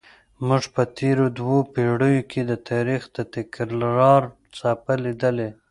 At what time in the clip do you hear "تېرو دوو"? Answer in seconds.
0.97-1.57